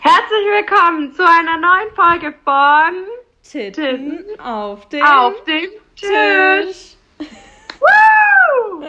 [0.00, 2.94] Herzlich willkommen zu einer neuen Folge von
[3.42, 6.96] Titten auf dem, Auf dem Tisch.
[7.80, 8.80] Woo!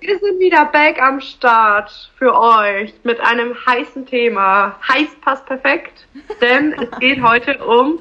[0.00, 4.76] Wir sind wieder back am Start für euch mit einem heißen Thema.
[4.88, 6.06] Heiß passt perfekt,
[6.40, 7.98] denn es geht heute um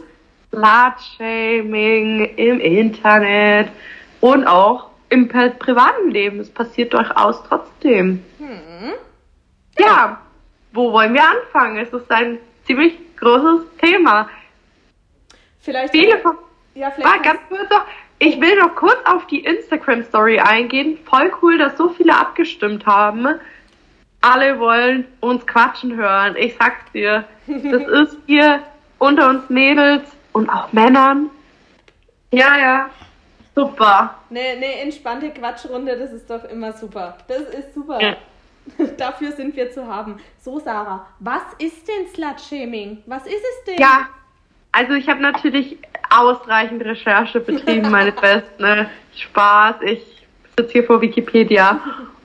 [0.49, 3.69] Slut-Shaming im Internet
[4.19, 6.39] und auch im pri- privaten Leben.
[6.39, 8.25] Es passiert durchaus trotzdem.
[8.39, 8.93] Hm.
[9.79, 10.19] Ja,
[10.73, 11.77] wo wollen wir anfangen?
[11.77, 14.29] Es ist ein ziemlich großes Thema.
[15.59, 15.91] Vielleicht.
[15.91, 16.37] Viele von
[16.73, 17.23] ja, War vielleicht.
[17.23, 17.85] ganz kurz noch,
[18.19, 20.97] ich will noch kurz auf die Instagram-Story eingehen.
[21.05, 23.27] Voll cool, dass so viele abgestimmt haben.
[24.21, 26.35] Alle wollen uns quatschen hören.
[26.37, 27.25] Ich sag's dir.
[27.47, 28.61] Das ist hier
[28.99, 31.29] unter uns Mädels und auch Männern.
[32.31, 32.89] Ja, ja.
[33.53, 34.15] Super.
[34.29, 37.17] Ne, ne, entspannte Quatschrunde, das ist doch immer super.
[37.27, 38.01] Das ist super.
[38.01, 38.15] Ja.
[38.97, 40.19] Dafür sind wir zu haben.
[40.39, 43.03] So, Sarah, was ist denn Slut-Shaming?
[43.05, 43.77] Was ist es denn?
[43.77, 44.09] Ja,
[44.71, 45.77] also ich habe natürlich
[46.09, 48.61] ausreichend Recherche betrieben, meine Besten.
[48.61, 48.89] Ne?
[49.15, 50.25] Spaß, ich
[50.57, 51.79] sitze hier vor Wikipedia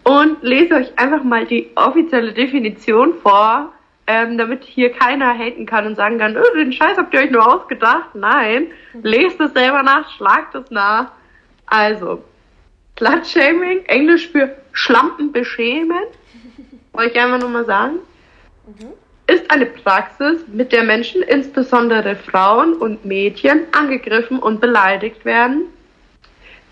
[0.05, 3.72] und lese euch einfach mal die offizielle Definition vor,
[4.06, 7.30] ähm, damit hier keiner haten kann und sagen kann, öh, den Scheiß habt ihr euch
[7.30, 8.14] nur ausgedacht.
[8.14, 8.69] Nein,
[9.03, 11.10] lest es selber nach, schlagt es nach.
[11.66, 12.22] Also,
[12.97, 16.05] Slut-Shaming, Englisch für Schlampen beschämen,
[16.97, 17.98] wollte ich einfach nur mal sagen?
[19.27, 25.64] Ist eine Praxis, mit der Menschen, insbesondere Frauen und Mädchen, angegriffen und beleidigt werden,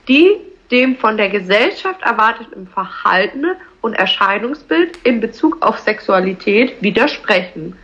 [0.08, 0.36] die
[0.70, 3.44] dem von der Gesellschaft erwarteten Verhalten
[3.80, 7.76] und Erscheinungsbild in Bezug auf Sexualität widersprechen.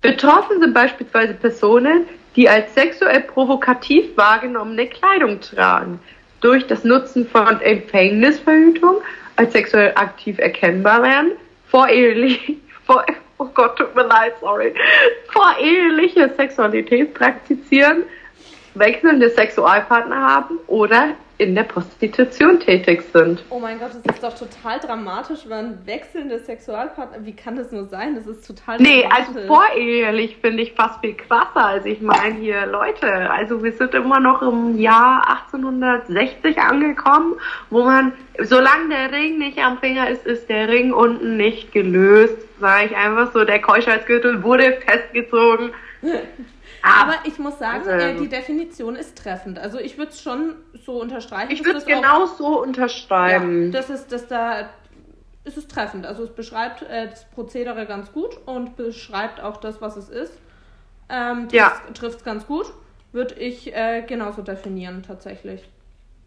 [0.00, 6.00] Betroffen sind beispielsweise Personen, die als sexuell provokativ wahrgenommene Kleidung tragen,
[6.40, 8.96] durch das Nutzen von Empfängnisverhütung
[9.36, 11.32] als sexuell aktiv erkennbar werden,
[11.70, 12.56] vorehelich,
[12.86, 13.04] vor,
[13.38, 14.74] oh Gott, tut mir leid, sorry,
[15.28, 18.04] voreheliche Sexualität praktizieren,
[18.78, 23.44] wechselnde Sexualpartner haben oder in der Prostitution tätig sind.
[23.50, 27.26] Oh mein Gott, das ist doch total dramatisch, wenn wechselnde Sexualpartner.
[27.26, 28.14] Wie kann das nur sein?
[28.14, 29.26] Das ist total Nee, dramatisch.
[29.36, 31.62] also vorehelich finde ich fast viel krasser.
[31.66, 37.34] Also ich meine hier, Leute, also wir sind immer noch im Jahr 1860 angekommen,
[37.68, 42.36] wo man, solange der Ring nicht am Finger ist, ist der Ring unten nicht gelöst.
[42.60, 45.70] Sage ich einfach so, der Keuschheitsgürtel wurde festgezogen.
[46.86, 49.58] Aber ich muss sagen, Also- äh, die Definition ist treffend.
[49.58, 50.54] Also ich würde es schon
[50.84, 51.50] so unterstreichen.
[51.50, 53.72] Ich dass würde es das auch- genau so Ja, unterschreiben.
[53.72, 54.68] das ist, das da
[55.44, 56.06] ist es treffend.
[56.06, 60.32] Also es beschreibt äh, das Prozedere ganz gut und beschreibt auch das, was es ist.
[61.08, 61.72] Ähm, Ja.
[61.94, 62.66] Trifft es ganz gut.
[63.12, 65.62] Würde ich äh, genauso definieren, tatsächlich.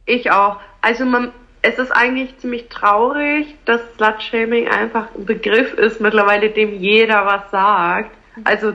[0.05, 0.59] Ich auch.
[0.81, 1.31] Also man,
[1.61, 7.51] es ist eigentlich ziemlich traurig, dass Slutshaming einfach ein Begriff ist mittlerweile, dem jeder was
[7.51, 8.11] sagt.
[8.45, 8.73] Also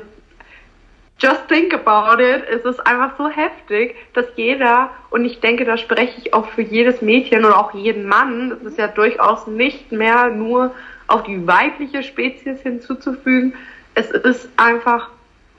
[1.18, 2.44] just think about it.
[2.50, 6.62] Es ist einfach so heftig, dass jeder, und ich denke, da spreche ich auch für
[6.62, 10.74] jedes Mädchen und auch jeden Mann, es ist ja durchaus nicht mehr nur
[11.06, 13.54] auf die weibliche Spezies hinzuzufügen.
[13.94, 15.10] Es ist einfach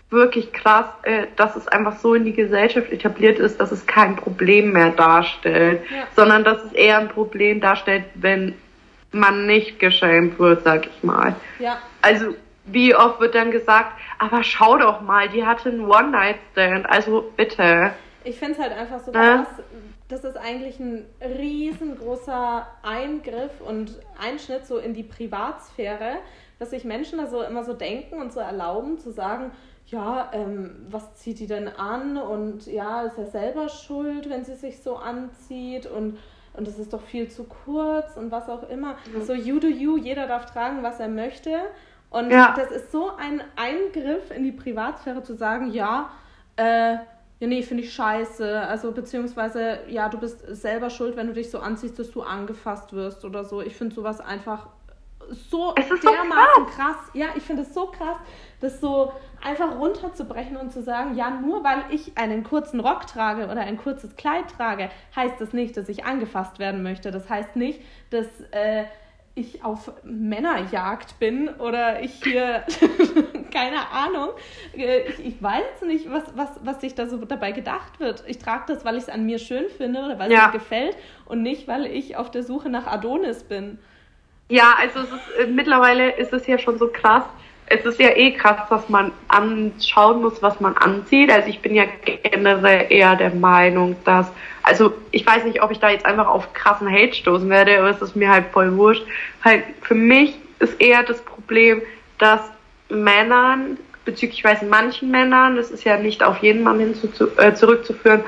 [0.10, 4.16] wirklich krass, äh, dass es einfach so in die Gesellschaft etabliert ist, dass es kein
[4.16, 6.04] Problem mehr darstellt, Ja.
[6.16, 8.54] sondern dass es eher ein Problem darstellt, wenn
[9.12, 11.36] man nicht geschämt wird, sag ich mal.
[11.60, 16.90] Ja, Also wie oft wird dann gesagt, aber schau doch mal, die hatte einen One-Night-Stand,
[16.90, 17.92] also bitte.
[18.24, 19.38] ich finde es halt einfach so Ja.
[19.44, 19.64] krass.
[20.08, 26.18] Das ist eigentlich ein riesengroßer Eingriff und Einschnitt so in die Privatsphäre,
[26.60, 29.52] dass sich Menschen da so immer so denken und so erlauben zu sagen,
[29.88, 32.18] ja, ähm, was zieht die denn an?
[32.18, 36.18] Und ja, ist ja selber schuld, wenn sie sich so anzieht und
[36.58, 38.96] und das ist doch viel zu kurz und was auch immer.
[39.24, 41.52] So you do you, jeder darf tragen, was er möchte.
[42.16, 42.54] Und Ja.
[42.56, 46.10] das ist so ein Eingriff in die Privatsphäre zu sagen, ja,
[46.56, 48.62] äh, ja, nee, finde ich scheiße.
[48.62, 52.94] Also, beziehungsweise, ja, du bist selber schuld, wenn du dich so anziehst, dass du angefasst
[52.94, 53.62] wirst oder so.
[53.62, 54.68] Ich finde sowas einfach
[55.30, 56.98] so dermaßen krass.
[57.14, 58.16] Ja, ich finde es so krass,
[58.62, 59.12] das so
[59.44, 63.78] einfach runterzubrechen und zu sagen, ja, nur weil ich einen kurzen Rock trage oder ein
[63.78, 67.12] kurzes Kleid trage, heißt das nicht, dass ich angefasst werden möchte.
[67.12, 67.82] Das heißt nicht,
[68.12, 68.86] dass äh,
[69.38, 72.64] ich auf Männerjagd bin oder ich hier,
[73.54, 74.30] keine Ahnung,
[74.76, 78.24] äh, ich, ich weiß jetzt nicht, was, was, was sich da so dabei gedacht wird.
[78.28, 80.48] Ich trage das, weil ich es an mir schön finde oder weil es Ja.
[80.48, 80.96] mir gefällt
[81.26, 83.78] und nicht, weil ich auf der Suche nach Adonis bin.
[84.48, 87.24] Ja, also es ist, äh, mittlerweile ist es ja schon so krass.
[87.68, 91.32] Es ist ja eh krass, dass man anschauen muss, was man anzieht.
[91.32, 94.32] Also ich bin ja generell eher der Meinung, dass,
[94.62, 97.90] also ich weiß nicht, ob ich da jetzt einfach auf krassen Hate stoßen werde, aber
[97.90, 99.04] es ist mir halt voll wurscht.
[99.44, 101.82] Halt für mich ist eher das Problem,
[102.20, 102.42] dass
[102.90, 107.38] Männern bezüglich weiß manchen Männern, das ist ja nicht auf jeden Mann hin zu, zu,
[107.38, 108.24] äh, zurückzuführen,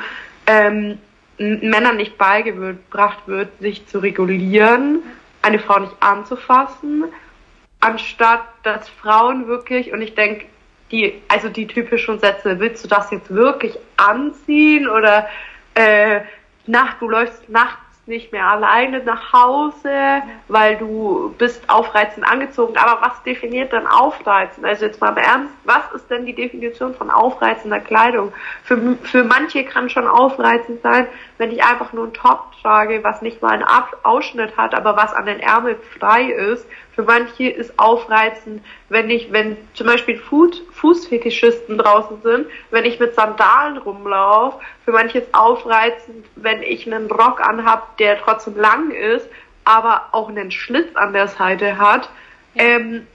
[0.48, 0.98] ähm,
[1.38, 5.04] Männern nicht beigebracht wird, sich zu regulieren,
[5.44, 7.06] eine Frau nicht anzufassen,
[7.80, 10.46] anstatt dass Frauen wirklich, und ich denke,
[10.92, 15.28] die, also die typischen Sätze, willst du das jetzt wirklich anziehen oder
[15.76, 16.22] äh,
[16.66, 22.78] Nacht, du läufst nachts nicht mehr alleine nach Hause, weil du bist aufreizend angezogen.
[22.78, 24.66] Aber was definiert dann aufreizend?
[24.66, 28.32] Also jetzt mal im Ernst, was ist denn die Definition von aufreizender Kleidung?
[28.64, 31.08] Für, für manche kann schon aufreizend sein,
[31.38, 33.66] wenn ich einfach nur einen Top trage, was nicht mal einen
[34.04, 36.66] Ausschnitt hat, aber was an den Ärmeln frei ist
[36.98, 43.00] für manche ist aufreizend, wenn ich, wenn zum Beispiel Fuß, Fußfetischisten draußen sind, wenn ich
[43.00, 44.60] mit Sandalen rumlaufe.
[44.84, 49.30] Für manche ist aufreizend, wenn ich einen Rock anhab, der trotzdem lang ist,
[49.64, 52.10] aber auch einen Schlitz an der Seite hat.
[52.56, 53.06] Ähm,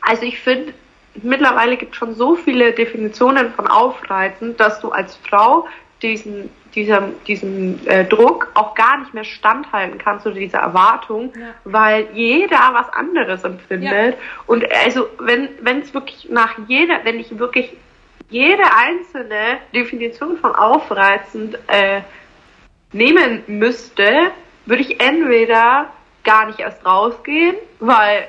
[0.00, 0.72] also ich finde,
[1.20, 5.66] mittlerweile gibt es schon so viele Definitionen von aufreizend, dass du als Frau
[6.02, 11.54] diesen diesem, diesem äh, Druck auch gar nicht mehr standhalten kannst oder dieser Erwartung, ja.
[11.64, 14.14] weil jeder was anderes empfindet.
[14.14, 14.20] Ja.
[14.46, 17.76] Und also wenn wenn es wirklich nach jeder, wenn ich wirklich
[18.30, 22.02] jede einzelne Definition von aufreizend äh,
[22.92, 24.30] nehmen müsste,
[24.66, 25.86] würde ich entweder
[26.24, 28.28] gar nicht erst rausgehen, weil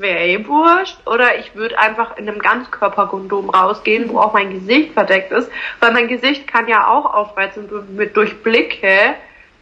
[0.00, 0.98] wäre eh wurscht.
[1.06, 5.50] Oder ich würde einfach in einem Ganzkörperkondom rausgehen, wo auch mein Gesicht verdeckt ist.
[5.80, 9.14] Weil mein Gesicht kann ja auch aufreizen mit, durch Blicke,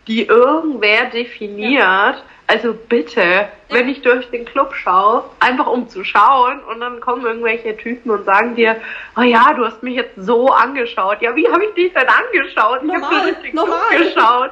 [0.07, 1.81] die irgendwer definiert.
[1.81, 2.23] Ja.
[2.51, 3.49] Also bitte, ja.
[3.69, 8.11] wenn ich durch den Club schaue, einfach um zu schauen und dann kommen irgendwelche Typen
[8.11, 8.77] und sagen dir,
[9.19, 11.21] oh ja, du hast mich jetzt so angeschaut.
[11.21, 12.81] Ja, wie habe ich dich denn angeschaut?
[12.85, 14.51] Ich habe durch den Club geschaut.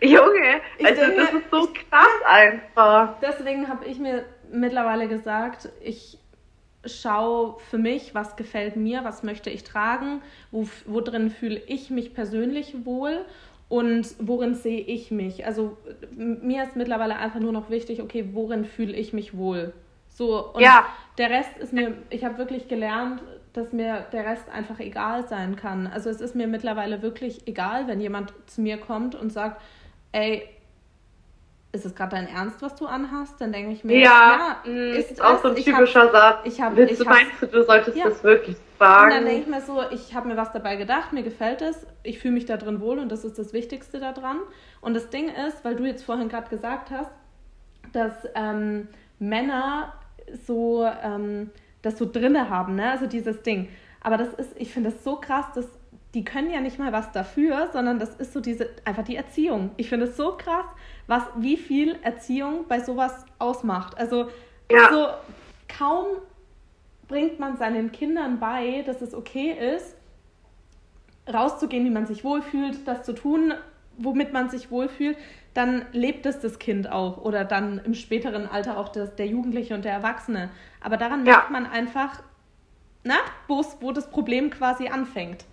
[0.00, 3.08] Junge, also denke, das ist so krass einfach.
[3.20, 6.18] Deswegen habe ich mir mittlerweile gesagt, ich
[6.86, 11.90] schaue für mich, was gefällt mir, was möchte ich tragen, wo, wo drin fühle ich
[11.90, 13.24] mich persönlich wohl
[13.68, 15.46] und worin sehe ich mich.
[15.46, 15.76] Also
[16.16, 19.72] mir ist mittlerweile einfach nur noch wichtig, okay, worin fühle ich mich wohl.
[20.08, 20.86] So, und ja.
[21.18, 25.56] der Rest ist mir, ich habe wirklich gelernt, dass mir der Rest einfach egal sein
[25.56, 25.86] kann.
[25.86, 29.60] Also es ist mir mittlerweile wirklich egal, wenn jemand zu mir kommt und sagt,
[30.12, 30.48] ey,
[31.74, 33.40] ist es gerade dein Ernst, was du anhast?
[33.40, 36.38] Dann denke ich mir, ja, ja mm, ist auch so ein typischer hab, Satz.
[36.44, 38.04] Ich hab, Willst ich du, meinst du, du solltest ja.
[38.04, 39.04] das wirklich sagen?
[39.04, 41.86] Und dann denke ich mir so, ich habe mir was dabei gedacht, mir gefällt es,
[42.02, 44.38] ich fühle mich da drin wohl und das ist das Wichtigste daran.
[44.80, 47.10] Und das Ding ist, weil du jetzt vorhin gerade gesagt hast,
[47.92, 48.88] dass ähm,
[49.18, 49.94] Männer
[50.46, 51.50] so ähm,
[51.82, 52.90] das so drinne haben, ne?
[52.90, 53.68] Also dieses Ding.
[54.00, 55.66] Aber das ist, ich finde das so krass, dass
[56.14, 59.70] die können ja nicht mal was dafür, sondern das ist so diese einfach die Erziehung.
[59.76, 60.66] Ich finde es so krass,
[61.06, 63.96] was, wie viel Erziehung bei sowas ausmacht.
[63.98, 64.28] Also
[64.70, 64.90] ja.
[64.90, 65.06] so
[65.68, 66.06] kaum
[67.08, 69.96] bringt man seinen Kindern bei, dass es okay ist,
[71.32, 73.54] rauszugehen, wie man sich wohlfühlt, das zu tun,
[73.96, 75.16] womit man sich wohlfühlt,
[75.54, 79.74] dann lebt es das Kind auch oder dann im späteren Alter auch das, der Jugendliche
[79.74, 80.50] und der Erwachsene.
[80.80, 81.32] Aber daran ja.
[81.32, 82.22] merkt man einfach,
[83.04, 83.16] na,
[83.46, 85.44] wo das Problem quasi anfängt.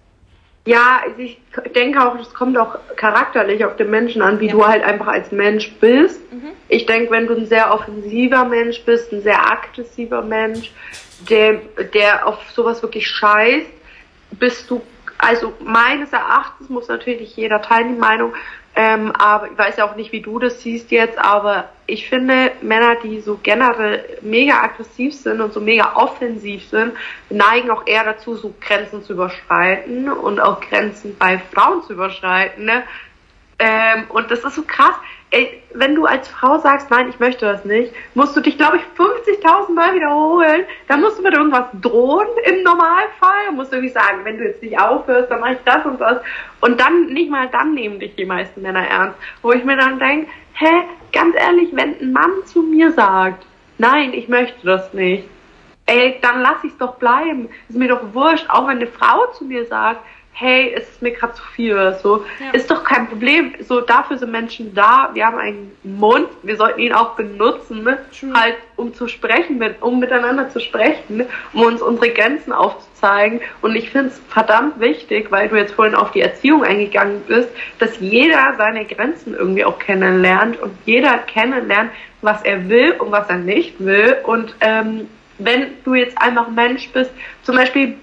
[0.66, 1.40] Ja, ich
[1.76, 4.52] denke auch, es kommt auch charakterlich auf den Menschen an, wie ja.
[4.52, 6.22] du halt einfach als Mensch bist.
[6.32, 6.52] Mhm.
[6.68, 10.72] Ich denke, wenn du ein sehr offensiver Mensch bist, ein sehr aggressiver Mensch,
[11.30, 11.54] der,
[11.94, 13.68] der auf sowas wirklich scheißt,
[14.40, 14.82] bist du,
[15.18, 18.34] also meines Erachtens muss natürlich jeder teilen die Meinung,
[18.76, 22.54] ähm, aber ich weiß ja auch nicht, wie du das siehst jetzt, aber ich finde,
[22.62, 26.94] Männer, die so generell mega aggressiv sind und so mega offensiv sind,
[27.30, 32.64] neigen auch eher dazu, so Grenzen zu überschreiten und auch Grenzen bei Frauen zu überschreiten.
[32.64, 32.84] Ne?
[33.60, 34.96] Ähm, und das ist so krass.
[35.34, 38.78] Ey, wenn du als Frau sagst, nein, ich möchte das nicht, musst du dich, glaube
[38.78, 40.66] ich, 50.000 Mal wiederholen.
[40.90, 43.46] Dann musst du mit irgendwas drohen im Normalfall.
[43.46, 46.02] Dann musst du irgendwie sagen, wenn du jetzt nicht aufhörst, dann mache ich das und
[46.02, 46.18] das.
[46.60, 49.18] Und dann, nicht mal dann nehmen dich die meisten Männer ernst.
[49.42, 50.84] Wo ich mir dann denke, hä,
[51.14, 53.46] ganz ehrlich, wenn ein Mann zu mir sagt,
[53.78, 55.24] nein, ich möchte das nicht,
[55.86, 57.50] ey, dann lass ich's doch bleiben.
[57.70, 60.02] Ist mir doch wurscht, auch wenn eine Frau zu mir sagt,
[60.42, 62.26] hey, es ist mir gerade zu viel oder so.
[62.40, 62.52] Ja.
[62.52, 63.54] Ist doch kein Problem.
[63.60, 65.12] So, dafür sind Menschen da.
[65.14, 66.30] Wir haben einen Mund.
[66.42, 68.34] Wir sollten ihn auch benutzen, True.
[68.34, 73.40] halt, um zu sprechen, um miteinander zu sprechen, um uns unsere Grenzen aufzuzeigen.
[73.62, 77.50] Und ich finde es verdammt wichtig, weil du jetzt vorhin auf die Erziehung eingegangen bist,
[77.78, 81.92] dass jeder seine Grenzen irgendwie auch kennenlernt und jeder kennenlernt,
[82.24, 84.18] was er will und was er nicht will.
[84.24, 85.08] Und ähm,
[85.38, 87.12] wenn du jetzt einfach Mensch bist,
[87.44, 87.96] zum Beispiel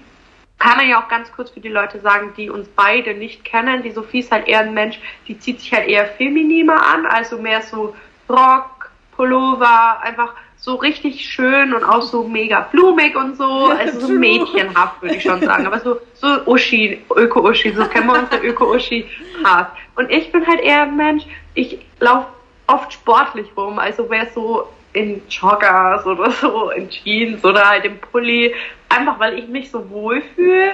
[0.59, 3.81] kann man ja auch ganz kurz für die Leute sagen, die uns beide nicht kennen.
[3.81, 7.37] Die Sophie ist halt eher ein Mensch, die zieht sich halt eher femininer an, also
[7.37, 7.95] mehr so
[8.29, 13.67] Rock, Pullover, einfach so richtig schön und auch so mega blumig und so.
[13.67, 15.65] Also so mädchenhaft, würde ich schon sagen.
[15.65, 19.05] Aber so, so Uschi, Öko-Uschi, so kennen wir unsere Öko-Uschi
[19.41, 19.71] passt.
[19.95, 21.23] Und ich bin halt eher ein Mensch,
[21.53, 22.27] ich laufe
[22.67, 23.79] oft sportlich rum.
[23.79, 28.53] Also wer so in Joggers oder so, in Jeans oder halt im Pulli,
[28.89, 30.73] einfach weil ich mich so wohlfühle.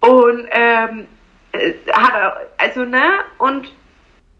[0.00, 1.06] Und ähm,
[1.52, 1.74] äh,
[2.58, 3.02] also ne?
[3.38, 3.72] Und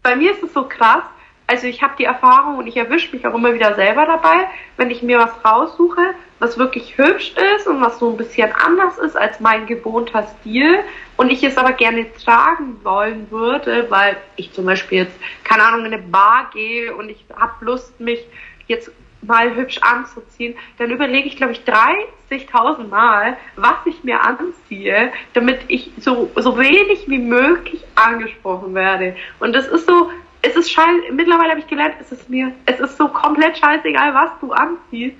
[0.01, 1.03] bei mir ist es so krass,
[1.47, 4.89] also ich habe die Erfahrung und ich erwische mich auch immer wieder selber dabei, wenn
[4.89, 6.01] ich mir was raussuche,
[6.39, 10.79] was wirklich hübsch ist und was so ein bisschen anders ist als mein gewohnter Stil
[11.17, 15.85] und ich es aber gerne tragen wollen würde, weil ich zum Beispiel jetzt, keine Ahnung,
[15.85, 18.25] in eine Bar gehe und ich habe Lust, mich
[18.67, 18.91] jetzt
[19.23, 25.61] mal hübsch anzuziehen, dann überlege ich, glaube ich, 30.000 Mal, was ich mir anziehe, damit
[25.67, 29.15] ich so, so wenig wie möglich angesprochen werde.
[29.39, 30.11] Und das ist so,
[30.41, 34.13] es ist scheiße, mittlerweile habe ich gelernt, es ist mir, es ist so komplett scheißegal,
[34.13, 35.15] was du anziehst.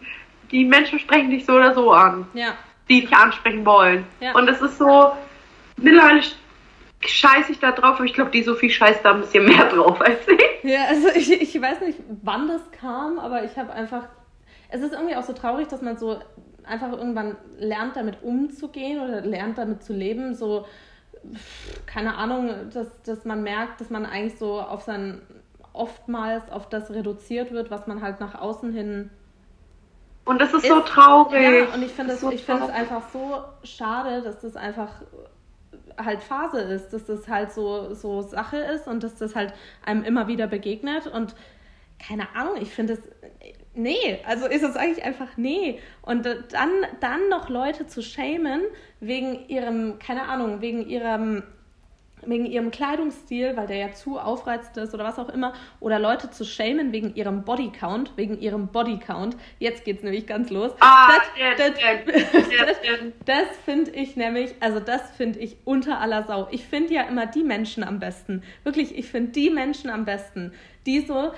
[0.51, 2.27] Die Menschen sprechen dich so oder so an.
[2.33, 2.53] Ja.
[2.89, 4.05] Die dich ansprechen wollen.
[4.19, 4.33] Ja.
[4.33, 5.13] Und es ist so,
[5.77, 6.21] mittlerweile
[7.07, 9.99] scheiße ich da drauf, aber ich glaube, die Sophie scheißt da ein bisschen mehr drauf
[10.01, 10.63] als ich.
[10.63, 14.07] Ja, also ich, ich weiß nicht, wann das kam, aber ich habe einfach.
[14.69, 16.19] Es ist irgendwie auch so traurig, dass man so
[16.63, 20.33] einfach irgendwann lernt, damit umzugehen oder lernt, damit zu leben.
[20.35, 20.65] So,
[21.85, 25.21] keine Ahnung, dass, dass man merkt, dass man eigentlich so auf sein,
[25.73, 29.09] oftmals auf das reduziert wird, was man halt nach außen hin.
[30.25, 31.41] Und das ist, ist so traurig.
[31.41, 34.89] Ja, und ich finde es so find einfach so schade, dass das einfach
[35.97, 39.53] halt Phase ist, dass das halt so, so Sache ist und dass das halt
[39.85, 41.35] einem immer wieder begegnet und
[41.99, 43.01] keine Ahnung, ich finde es,
[43.73, 45.79] nee, also ist es eigentlich einfach nee.
[46.01, 48.61] Und dann, dann noch Leute zu schämen
[48.99, 51.43] wegen ihrem, keine Ahnung, wegen ihrem
[52.27, 56.29] wegen ihrem Kleidungsstil, weil der ja zu aufreizend ist oder was auch immer, oder Leute
[56.29, 59.35] zu schämen wegen ihrem Bodycount, wegen ihrem Bodycount.
[59.59, 60.71] Jetzt geht's nämlich ganz los.
[60.79, 61.07] Ah,
[61.47, 61.71] das, das,
[62.57, 62.77] das,
[63.25, 66.47] das finde ich nämlich, also das finde ich unter aller Sau.
[66.51, 68.43] Ich finde ja immer die Menschen am besten.
[68.63, 70.53] Wirklich, ich finde die Menschen am besten,
[70.85, 71.31] die so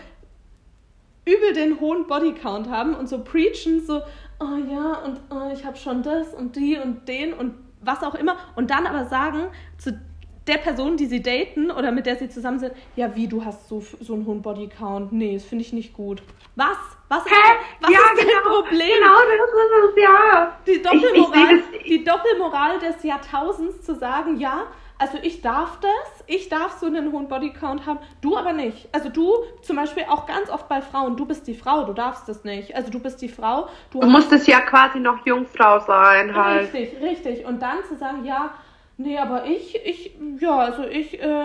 [1.25, 4.01] übel den hohen Bodycount haben und so preachen, so,
[4.39, 8.15] oh ja, und oh, ich habe schon das und die und den und was auch
[8.15, 8.37] immer.
[8.55, 9.99] Und dann aber sagen zu
[10.47, 13.67] der Person, die sie daten oder mit der sie zusammen sind, ja, wie, du hast
[13.67, 15.11] so, so einen hohen Bodycount.
[15.11, 16.21] Nee, das finde ich nicht gut.
[16.55, 16.77] Was?
[17.07, 17.53] Was ist, Hä?
[17.81, 18.89] was ja, ist dein genau, Problem?
[18.99, 20.57] Genau, das ist es, ja.
[20.65, 26.23] Die Doppelmoral, ich, ich, die Doppelmoral des Jahrtausends zu sagen, ja, also ich darf das,
[26.25, 28.87] ich darf so einen hohen Bodycount haben, du aber nicht.
[28.93, 32.29] Also du zum Beispiel auch ganz oft bei Frauen, du bist die Frau, du darfst
[32.29, 32.75] das nicht.
[32.75, 33.67] Also du bist die Frau.
[33.91, 36.73] Du, du musstest ja quasi noch Jungfrau sein halt.
[36.73, 37.45] Richtig, richtig.
[37.45, 38.53] Und dann zu sagen, ja,
[38.97, 41.43] Nee, aber ich, ich, ja, also ich äh,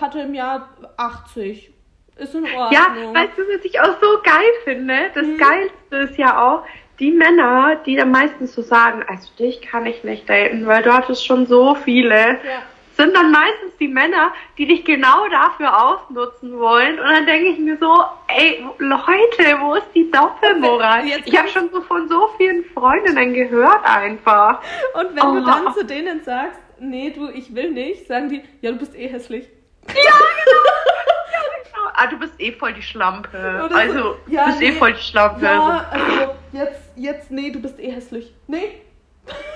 [0.00, 1.70] hatte im Jahr 80.
[2.16, 2.72] Ist in Ordnung.
[2.72, 5.10] Ja, weißt du, was ich auch so geil finde?
[5.14, 5.38] Das mhm.
[5.38, 6.64] Geilste ist ja auch,
[6.98, 10.92] die Männer, die dann meistens so sagen, also dich kann ich nicht daten, weil du
[10.92, 12.16] hattest schon so viele.
[12.16, 12.62] Ja
[12.98, 16.98] sind dann meistens die Männer, die dich genau dafür ausnutzen wollen.
[16.98, 21.06] Und dann denke ich mir so, ey, Leute, wo ist die Doppelmoral?
[21.24, 24.60] Ich habe schon so von so vielen Freundinnen gehört einfach.
[24.94, 25.34] Und wenn oh.
[25.34, 28.96] du dann zu denen sagst, nee, du, ich will nicht, sagen die, ja, du bist
[28.96, 29.48] eh hässlich.
[29.88, 30.78] Ja, genau.
[31.94, 33.62] Ah, du bist eh voll die Schlampe.
[33.64, 35.44] Oder also, so, ja, du bist eh nee, eh voll die Schlampe.
[35.44, 38.32] Ja, also, jetzt, jetzt, nee, du bist eh hässlich.
[38.46, 38.82] Nee,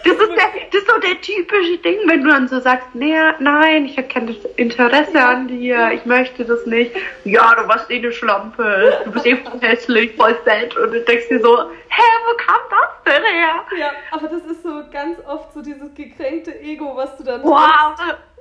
[0.04, 3.14] das ist, der, das ist so der typische Ding, wenn du dann so sagst, nee,
[3.38, 6.94] nein, ich habe kein Interesse an dir, ich möchte das nicht.
[7.24, 11.00] Ja, du warst eh eine Schlampe, du bist eh voll hässlich, voll sad und du
[11.00, 11.56] denkst dir so,
[11.88, 13.64] hä, wo kam das denn her?
[13.78, 17.94] Ja, aber das ist so ganz oft so dieses gekränkte Ego, was du dann wow.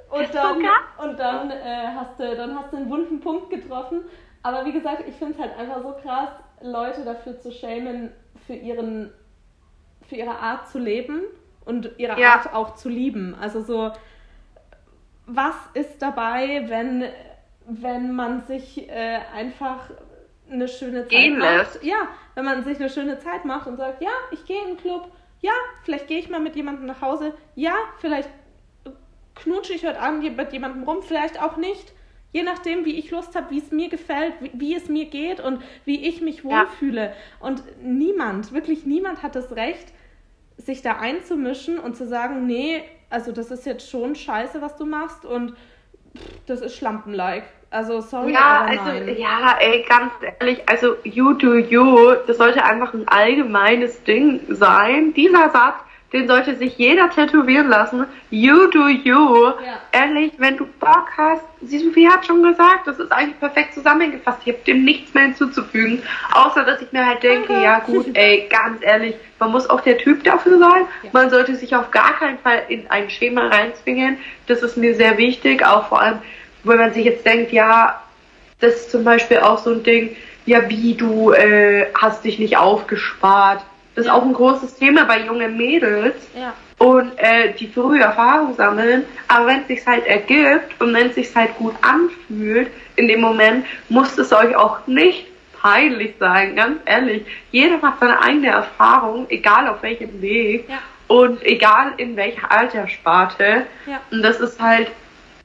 [0.10, 4.04] Und dann, so und dann, äh, hast du, dann hast du einen wunden Punkt getroffen.
[4.44, 6.30] Aber wie gesagt, ich finde es halt einfach so krass,
[6.62, 8.12] Leute dafür zu schämen,
[8.46, 9.14] für ihren
[10.12, 11.22] für ihre Art zu leben
[11.64, 12.34] und ihre ja.
[12.34, 13.34] Art auch zu lieben.
[13.40, 13.94] Also so,
[15.26, 17.06] was ist dabei, wenn,
[17.66, 19.90] wenn man sich äh, einfach
[20.52, 21.76] eine schöne Zeit Gehen macht?
[21.76, 21.84] Lässt.
[21.84, 24.78] Ja, wenn man sich eine schöne Zeit macht und sagt, ja, ich gehe in den
[24.78, 25.54] Club, ja,
[25.84, 28.30] vielleicht gehe ich mal mit jemandem nach Hause, ja, vielleicht
[29.36, 31.94] knutsche ich heute Abend mit jemandem rum, vielleicht auch nicht.
[32.34, 35.40] Je nachdem, wie ich Lust habe, wie es mir gefällt, wie, wie, es mir geht
[35.40, 37.06] und wie ich mich wohlfühle.
[37.06, 37.14] Ja.
[37.40, 39.94] Und niemand, wirklich niemand hat das Recht,
[40.66, 44.86] sich da einzumischen und zu sagen, nee, also das ist jetzt schon scheiße, was du
[44.86, 45.56] machst und
[46.48, 47.46] das ist Schlampenlike.
[47.70, 49.16] Also sorry, ja, also, nein.
[49.18, 55.14] Ja, ey, ganz ehrlich, also you do you, das sollte einfach ein allgemeines Ding sein.
[55.14, 55.80] Dieser Satz
[56.14, 58.06] den sollte sich jeder tätowieren lassen.
[58.30, 59.46] You do you.
[59.46, 59.82] Ja.
[59.94, 64.40] Ehrlich, wenn du Bock hast, Sophie hat schon gesagt, das ist eigentlich perfekt zusammengefasst.
[64.46, 66.04] Ich habe dem nichts mehr hinzuzufügen.
[66.34, 67.64] Außer, dass ich mir halt denke, Danke.
[67.64, 70.86] ja gut, ey, ganz ehrlich, man muss auch der Typ dafür sein.
[71.04, 71.10] Ja.
[71.14, 74.18] Man sollte sich auf gar keinen Fall in ein Schema reinzwingen.
[74.48, 76.20] Das ist mir sehr wichtig, auch vor allem,
[76.64, 78.02] wenn man sich jetzt denkt, ja,
[78.60, 80.16] das ist zum Beispiel auch so ein Ding,
[80.46, 83.64] ja, wie du äh, hast dich nicht aufgespart.
[83.96, 84.14] Das Ja.
[84.14, 86.54] ist auch ein großes Thema bei jungen Mädels Ja.
[86.78, 89.06] und äh, die frühe Erfahrung sammeln.
[89.28, 93.22] Aber wenn es sich halt ergibt und wenn es sich halt gut anfühlt, in dem
[93.22, 95.28] Moment muss es euch auch nicht
[95.62, 97.24] peinlich sein, ganz ehrlich.
[97.52, 100.80] Jeder macht seine eigene Erfahrung, egal auf welchem Weg Ja.
[101.08, 103.66] und egal in welcher Alterssparte.
[103.86, 104.02] Ja.
[104.10, 104.90] Und das ist halt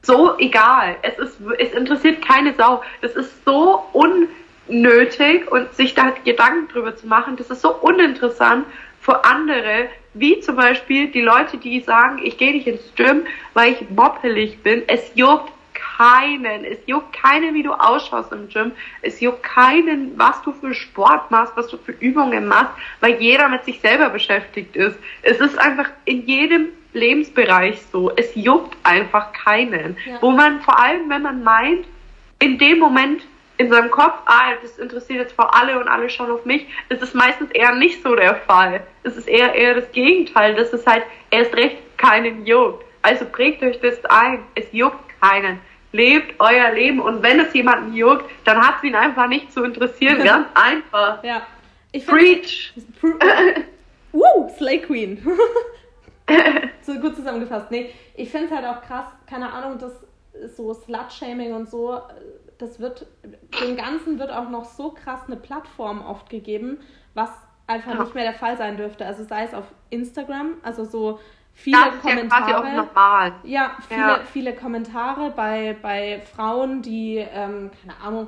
[0.01, 0.95] so egal.
[1.01, 2.81] Es ist, es interessiert keine Sau.
[3.01, 3.83] Das ist so
[4.67, 8.65] unnötig und sich da Gedanken drüber zu machen, das ist so uninteressant
[9.01, 13.73] für andere, wie zum Beispiel die Leute, die sagen, ich gehe nicht ins Gym, weil
[13.73, 14.83] ich moppelig bin.
[14.87, 15.51] Es juckt
[15.97, 16.65] keinen.
[16.65, 18.71] Es juckt keinen, wie du ausschaust im Gym.
[19.01, 23.47] Es juckt keinen, was du für Sport machst, was du für Übungen machst, weil jeder
[23.49, 24.97] mit sich selber beschäftigt ist.
[25.21, 28.11] Es ist einfach in jedem Lebensbereich so.
[28.15, 29.97] Es juckt einfach keinen.
[30.05, 30.21] Ja.
[30.21, 31.85] Wo man vor allem, wenn man meint,
[32.39, 33.21] in dem Moment
[33.57, 37.01] in seinem Kopf, ah, das interessiert jetzt vor alle und alle schauen auf mich, das
[37.01, 38.81] ist meistens eher nicht so der Fall.
[39.03, 42.85] Es ist eher eher das Gegenteil, dass es halt erst recht keinen juckt.
[43.01, 45.59] Also prägt euch das ein, es juckt keinen.
[45.91, 49.63] Lebt euer Leben und wenn es jemanden juckt, dann hat es ihn einfach nicht zu
[49.63, 50.17] interessieren.
[50.23, 51.23] Ganz einfach.
[51.23, 51.47] Ja.
[51.91, 52.73] Ich Preach!
[53.01, 53.63] Pr-
[54.13, 55.25] uh, Slay Queen.
[56.81, 57.71] so gut zusammengefasst.
[57.71, 59.93] Nee, ich finde es halt auch krass, keine Ahnung, das
[60.33, 61.99] ist so Slut-Shaming und so,
[62.59, 63.07] das wird,
[63.59, 66.79] dem Ganzen wird auch noch so krass eine Plattform oft gegeben,
[67.13, 67.29] was
[67.67, 68.01] einfach Ja.
[68.01, 69.05] nicht mehr der Fall sein dürfte.
[69.05, 71.19] Also sei es auf Instagram, also so
[71.53, 72.75] viele Das ist ja quasi auch Kommentare.
[72.75, 73.33] normal.
[73.43, 74.19] Ja, viele, Ja.
[74.31, 78.27] viele Kommentare bei, bei Frauen, die, ähm, keine Ahnung,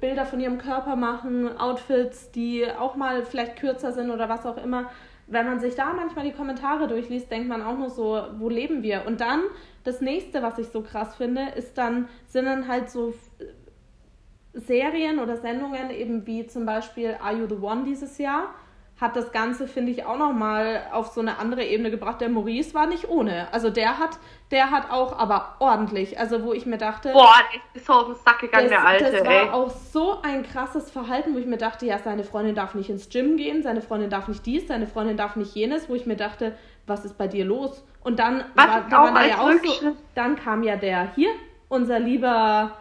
[0.00, 4.56] Bilder von ihrem Körper machen, Outfits, die auch mal vielleicht kürzer sind oder was auch
[4.56, 4.90] immer.
[5.28, 8.82] Wenn man sich da manchmal die Kommentare durchliest, denkt man auch nur so, wo leben
[8.82, 9.04] wir?
[9.06, 9.42] Und dann,
[9.84, 15.18] das nächste, was ich so krass finde, ist dann, sind dann halt so äh, Serien
[15.18, 18.54] oder Sendungen, eben wie zum Beispiel Are You the One dieses Jahr,
[19.00, 22.20] hat das Ganze, finde ich, auch nochmal auf so eine andere Ebene gebracht.
[22.20, 23.50] Der Maurice war nicht ohne.
[23.50, 24.18] Also der hat,
[24.50, 26.18] der hat auch, aber ordentlich.
[26.18, 28.86] Also wo ich mir dachte, Boah, der ist so auf den Sack gegangen, das, der
[28.86, 29.48] Alte, das war ey.
[29.48, 33.08] auch so ein krasses Verhalten, wo ich mir dachte, ja, seine Freundin darf nicht ins
[33.08, 36.16] Gym gehen, seine Freundin darf nicht dies, seine Freundin darf nicht jenes, wo ich mir
[36.16, 36.54] dachte,
[36.86, 37.82] was ist bei dir los?
[38.02, 41.30] Und dann, Was war, da waren da ja auch so, dann kam ja der hier,
[41.68, 42.72] unser lieber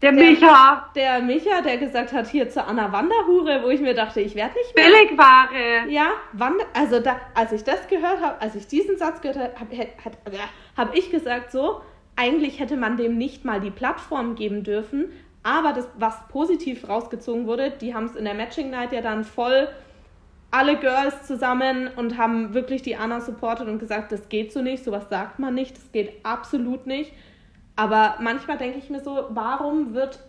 [0.00, 3.94] Der der- Micha, der Micha, der gesagt hat, hier zur Anna Wanderhure, wo ich mir
[3.94, 4.84] dachte, ich werde nicht mehr.
[4.86, 5.88] Billigware.
[5.88, 9.52] Ja, Wander also da, als ich das gehört habe, als ich diesen Satz gehört habe,
[9.60, 10.18] habe hat,
[10.76, 11.82] hab ich gesagt so,
[12.16, 15.12] eigentlich hätte man dem nicht mal die Plattform geben dürfen,
[15.44, 19.24] aber das, was positiv rausgezogen wurde, die haben es in der Matching Night ja dann
[19.24, 19.68] voll
[20.52, 24.84] alle Girls zusammen und haben wirklich die Anna supportet und gesagt, das geht so nicht,
[24.84, 27.12] sowas sagt man nicht, das geht absolut nicht.
[27.74, 30.20] Aber manchmal denke ich mir so, warum wird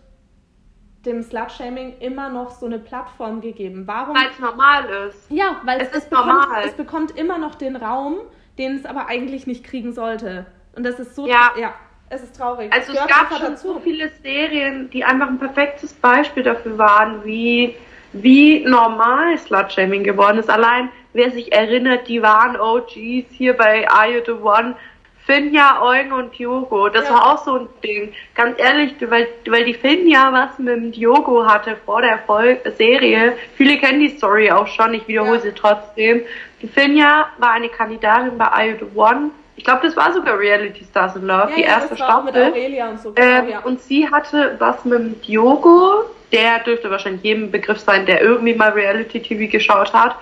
[1.04, 3.86] dem Slut-Shaming immer noch so eine Plattform gegeben?
[3.86, 4.16] Warum?
[4.16, 5.30] Weil es normal ist.
[5.30, 6.62] Ja, weil Es es, ist bekommt, normal.
[6.64, 8.16] es bekommt immer noch den Raum,
[8.56, 10.46] den es aber eigentlich nicht kriegen sollte.
[10.74, 11.50] Und das ist so, Ja.
[11.60, 11.74] ja
[12.08, 12.72] es ist traurig.
[12.72, 17.76] Also Es gab schon so viele Serien, die einfach ein perfektes Beispiel dafür waren, wie,
[18.14, 20.48] wie normal Slutshaming geworden ist.
[20.50, 24.74] Allein, wer sich erinnert, die waren OGs hier bei Are You The One,
[25.26, 26.88] Finja, Eugen und Diogo.
[26.90, 27.14] Das Ja.
[27.14, 28.12] war auch so ein Ding.
[28.34, 33.32] Ganz ehrlich, weil, weil die Finja was mit dem Diogo hatte vor der Vol Serie.
[33.56, 35.42] Viele kennen die Story auch schon, ich wiederhole Ja.
[35.42, 36.22] sie trotzdem.
[36.60, 39.30] Die Finja war eine Kandidatin bei Are You The One.
[39.56, 42.52] Ich glaube, das war sogar Reality Stars in Love, ja, die erste Staffel.
[42.96, 43.14] Und so.
[43.16, 43.60] Ja.
[43.60, 48.54] Und sie hatte was mit dem Diogo, der dürfte wahrscheinlich jedem Begriff sein, der irgendwie
[48.54, 50.16] mal Reality-TV geschaut hat.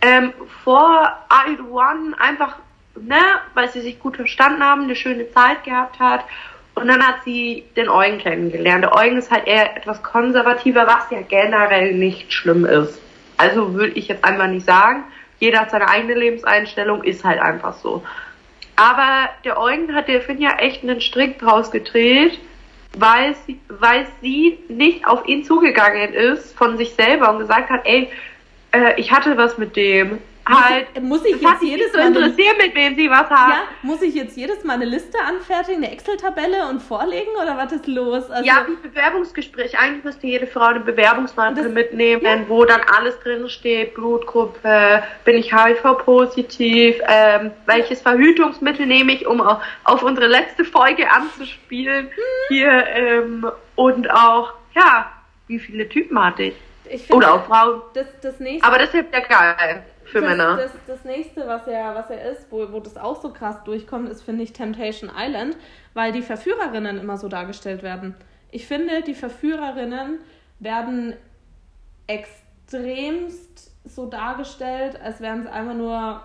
[0.00, 2.56] Ähm, vor I One einfach,
[2.94, 3.20] ne,
[3.54, 6.24] weil sie sich gut verstanden haben, eine schöne Zeit gehabt hat.
[6.76, 8.84] Und dann hat sie den Eugen kennengelernt.
[8.84, 13.00] Der Eugen ist halt eher etwas konservativer, was ja generell nicht schlimm ist.
[13.36, 15.02] Also würde ich jetzt einfach nicht sagen.
[15.40, 18.04] Jeder hat seine eigene Lebenseinstellung, ist halt einfach so.
[18.76, 22.38] Aber der Eugen hat der Finja echt einen Strick draus gedreht,
[22.98, 27.82] weil sie, weil sie nicht auf ihn zugegangen ist von sich selber und gesagt hat,
[27.84, 28.10] ey,
[28.72, 31.02] äh, ich hatte was mit dem, halt.
[31.02, 32.06] Muss ich, muss ich jetzt jedes Mal.
[32.08, 33.52] interessieren, mit wem sie was haben.
[33.52, 37.72] Ja, muss ich jetzt jedes Mal eine Liste anfertigen, eine Excel-Tabelle und vorlegen oder was
[37.72, 38.30] ist los?
[38.30, 39.78] Also, ja, wie Bewerbungsgespräch.
[39.78, 42.48] Eigentlich müsste jede Frau eine Bewerbungsmappe mitnehmen, ja.
[42.48, 49.40] wo dann alles drin steht: Blutgruppe, bin ich HIV-positiv, ähm, welches Verhütungsmittel nehme ich, um
[49.40, 52.06] auch auf unsere letzte Folge anzuspielen.
[52.06, 52.54] Mhm.
[52.54, 55.12] Hier, ähm, und auch, ja,
[55.46, 56.56] wie viele Typen hatte ich?
[56.90, 57.82] ich Oder auch Frauen.
[57.94, 60.56] Das, das nächste, Aber das hilft ja geil für das, Männer.
[60.56, 64.08] Das, das nächste, was er, was er ist, wo, wo das auch so krass durchkommt,
[64.08, 65.56] ist, finde ich, Temptation Island,
[65.94, 68.14] weil die Verführerinnen immer so dargestellt werden.
[68.50, 70.18] Ich finde, die Verführerinnen
[70.58, 71.14] werden
[72.06, 76.22] extremst so dargestellt, als wären es einfach nur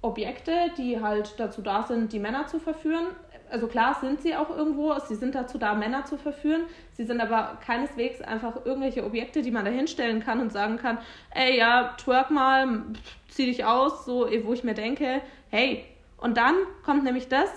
[0.00, 3.06] Objekte, die halt dazu da sind, die Männer zu verführen
[3.50, 6.62] also klar sind sie auch irgendwo, sie sind dazu da, Männer zu verführen.
[6.92, 10.98] Sie sind aber keineswegs einfach irgendwelche Objekte, die man da hinstellen kann und sagen kann,
[11.34, 12.82] ey, ja, twerk mal,
[13.28, 15.84] zieh dich aus, so, wo ich mir denke, hey,
[16.16, 17.48] und dann kommt nämlich das,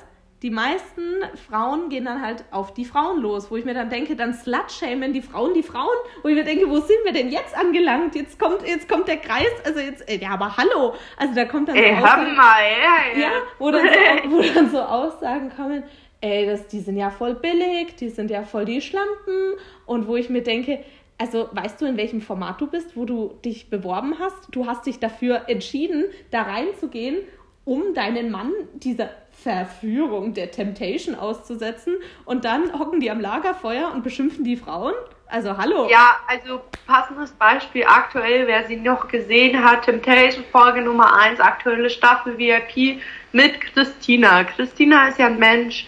[0.42, 1.04] die meisten
[1.48, 5.14] Frauen gehen dann halt auf die Frauen los, wo ich mir dann denke, dann slutshamen
[5.14, 8.16] die Frauen die Frauen, wo ich mir denke, wo sind wir denn jetzt angelangt?
[8.16, 11.76] Jetzt kommt, jetzt kommt der Kreis, also jetzt, ja, aber hallo, also da kommt dann
[11.76, 13.20] so ey, Aussagen, mal, ja, ja.
[13.20, 15.84] ja wo, dann so, wo dann so Aussagen kommen,
[16.22, 19.54] ey, das, die sind ja voll billig, die sind ja voll die Schlampen
[19.86, 20.84] und wo ich mir denke,
[21.20, 24.48] also weißt du, in welchem Format du bist, wo du dich beworben hast?
[24.50, 27.18] Du hast dich dafür entschieden, da reinzugehen,
[27.64, 29.12] um deinen Mann dieser
[29.44, 31.96] Verführung, der Temptation auszusetzen.
[32.26, 34.94] Und dann hocken die am Lagerfeuer und beschimpfen die Frauen.
[35.28, 35.88] Also hallo.
[35.90, 41.90] Ja, also passendes Beispiel aktuell, wer sie noch gesehen hat, Temptation Folge Nummer 1, aktuelle
[41.90, 43.02] Staffel VIP
[43.32, 44.44] mit Christina.
[44.44, 45.88] Christina ist ja ein Mensch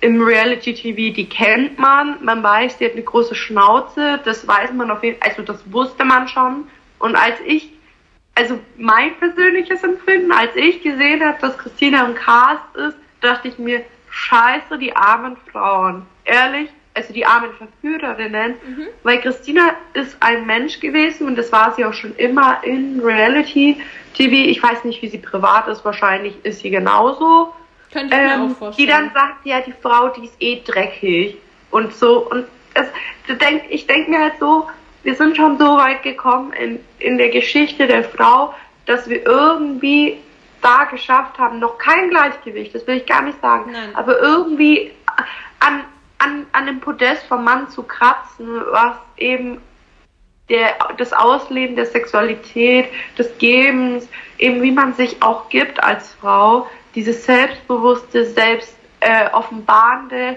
[0.00, 4.72] im Reality TV, die kennt man, man weiß, die hat eine große Schnauze, das weiß
[4.72, 6.66] man auf jeden Fall, also das wusste man schon.
[6.98, 7.70] Und als ich
[8.40, 13.58] also mein persönliches Empfinden, als ich gesehen habe, dass Christina im Cast ist, dachte ich
[13.58, 16.06] mir, scheiße, die armen Frauen.
[16.24, 18.86] Ehrlich, also die armen Verführerinnen, mhm.
[19.02, 23.76] weil Christina ist ein Mensch gewesen und das war sie auch schon immer in Reality
[24.14, 24.32] TV.
[24.32, 27.52] Ich weiß nicht, wie sie privat ist, wahrscheinlich ist sie genauso.
[27.92, 28.88] Könnte ich ähm, mir auch vorstellen.
[28.88, 31.36] Die dann sagt, ja, die Frau, die ist eh dreckig
[31.70, 32.26] und so.
[32.30, 32.86] Und es,
[33.68, 34.66] ich denke mir halt so,
[35.02, 38.54] wir sind schon so weit gekommen in, in der Geschichte der Frau,
[38.86, 40.18] dass wir irgendwie
[40.62, 43.94] da geschafft haben, noch kein Gleichgewicht, das will ich gar nicht sagen, Nein.
[43.94, 44.90] aber irgendwie
[45.58, 45.84] an,
[46.18, 49.58] an, an dem Podest vom Mann zu kratzen, was eben
[50.50, 52.86] der, das Ausleben der Sexualität,
[53.16, 54.08] des Gebens,
[54.38, 60.36] eben wie man sich auch gibt als Frau, dieses selbstbewusste, selbst äh, offenbarende,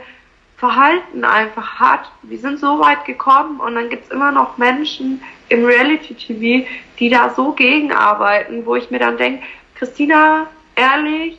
[0.64, 2.10] Verhalten einfach hat.
[2.22, 6.66] Wir sind so weit gekommen und dann gibt es immer noch Menschen im Reality-TV,
[7.00, 9.44] die da so gegenarbeiten, wo ich mir dann denke,
[9.76, 11.38] Christina, ehrlich,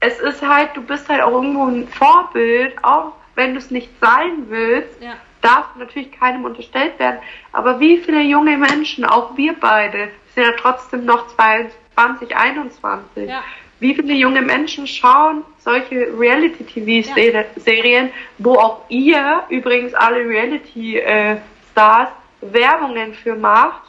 [0.00, 3.88] es ist halt, du bist halt auch irgendwo ein Vorbild, auch wenn du es nicht
[3.98, 5.14] sein willst, ja.
[5.40, 7.20] darf natürlich keinem unterstellt werden.
[7.52, 13.26] Aber wie viele junge Menschen, auch wir beide, sind ja trotzdem noch 22, 21.
[13.26, 13.42] Ja
[13.80, 18.12] wie viele junge Menschen schauen solche Reality-TV-Serien, ja.
[18.38, 22.08] wo auch ihr übrigens alle Reality-Stars
[22.40, 23.82] Werbungen für macht,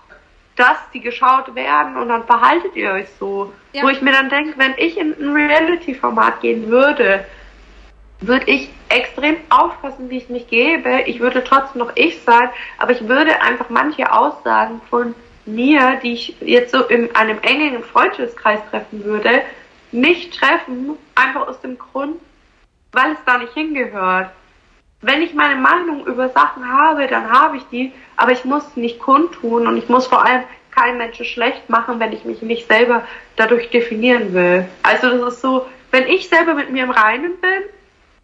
[0.55, 3.53] dass die geschaut werden und dann verhaltet ihr euch so.
[3.73, 3.83] Ja.
[3.83, 7.25] Wo ich mir dann denke, wenn ich in ein Reality-Format gehen würde,
[8.21, 11.03] würde ich extrem aufpassen, wie ich mich gebe.
[11.05, 16.13] Ich würde trotzdem noch ich sein, aber ich würde einfach manche Aussagen von mir, die
[16.13, 19.41] ich jetzt so in einem engen Freundschaftskreis treffen würde,
[19.91, 22.17] nicht treffen, einfach aus dem Grund,
[22.91, 24.31] weil es da nicht hingehört.
[25.01, 28.99] Wenn ich meine Meinung über Sachen habe, dann habe ich die, aber ich muss nicht
[28.99, 33.03] kundtun und ich muss vor allem keinen Menschen schlecht machen, wenn ich mich nicht selber
[33.35, 34.67] dadurch definieren will.
[34.83, 37.63] Also das ist so, wenn ich selber mit mir im Reinen bin,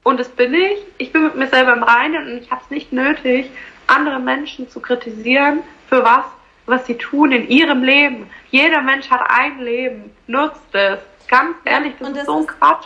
[0.04, 2.70] und das bin ich, ich bin mit mir selber im Reinen und ich habe es
[2.70, 3.50] nicht nötig,
[3.88, 6.26] andere Menschen zu kritisieren für was,
[6.68, 8.30] was sie tun in ihrem Leben.
[8.52, 11.00] Jeder Mensch hat ein Leben, nutzt es.
[11.28, 12.86] Ganz ehrlich, das, das ist so ein Quatsch.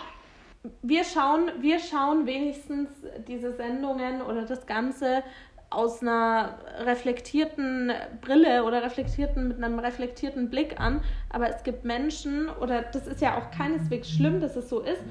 [0.82, 2.89] Wir schauen, wir schauen wenigstens
[3.28, 5.23] diese Sendungen oder das Ganze
[5.69, 12.49] aus einer reflektierten Brille oder reflektierten mit einem reflektierten Blick an, aber es gibt Menschen
[12.49, 15.02] oder das ist ja auch keineswegs schlimm, dass es so ist,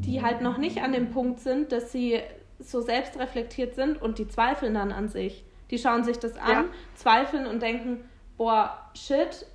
[0.00, 2.20] die halt noch nicht an dem Punkt sind, dass sie
[2.58, 5.44] so selbstreflektiert sind und die zweifeln dann an sich.
[5.70, 6.64] Die schauen sich das an, ja.
[6.94, 9.46] zweifeln und denken, boah, shit,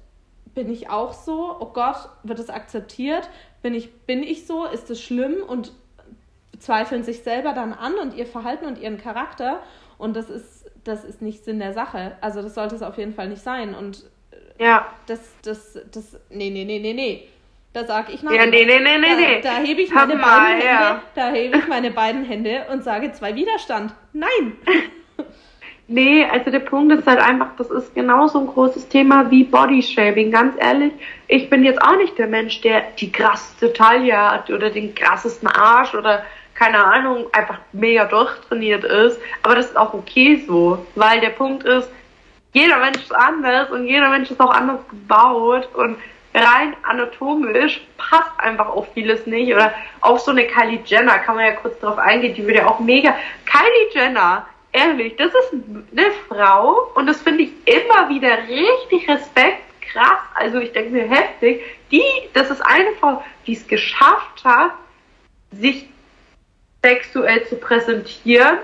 [0.54, 1.56] bin ich auch so?
[1.60, 3.30] Oh Gott, wird es akzeptiert?
[3.62, 4.66] Bin ich, bin ich so?
[4.66, 5.44] Ist es schlimm?
[5.48, 5.72] Und
[6.60, 9.62] zweifeln sich selber dann an und ihr Verhalten und ihren Charakter.
[9.98, 12.18] Und das ist, das ist nicht Sinn der Sache.
[12.22, 13.76] Also das sollte es auf jeden Fall nicht sein.
[13.76, 14.04] Und
[14.60, 14.88] Ja.
[15.08, 17.28] Das, das, das, nee, nee, nee, nee, nee.
[17.74, 18.36] Da sag ich nein.
[18.36, 19.42] Ja, nee, nee, nee, nee, da, nee.
[19.42, 21.02] da hebe ich meine mal beiden Hände, her.
[21.16, 23.94] da hebe ich meine beiden Hände und sage zwei Widerstand.
[24.12, 24.58] Nein.
[25.94, 30.32] Nee, also der Punkt ist halt einfach, das ist genauso ein großes Thema wie Bodyshaming.
[30.32, 30.94] Ganz ehrlich,
[31.28, 35.50] ich bin jetzt auch nicht der Mensch, der die krasseste Taille hat oder den krassesten
[35.50, 36.24] Arsch oder
[36.54, 39.20] keine Ahnung, einfach mega durchtrainiert ist.
[39.44, 41.92] Aber das ist auch okay so, weil der Punkt ist,
[42.54, 45.98] jeder Mensch ist anders und jeder Mensch ist auch anders gebaut und
[46.34, 49.54] rein anatomisch passt einfach auch vieles nicht.
[49.54, 52.68] Oder auch so eine Kylie Jenner, kann man ja kurz drauf eingehen, die würde ja
[52.68, 53.14] auch mega.
[53.46, 55.54] Kylie Jenner, ehrlich, das ist
[55.92, 60.22] eine Frau und das finde ich immer wieder richtig Respekt, krass.
[60.36, 62.04] Also ich denke mir heftig, die,
[62.34, 64.72] das ist eine Frau, die es geschafft hat,
[65.52, 65.88] sich
[66.84, 68.58] sexuell zu präsentieren,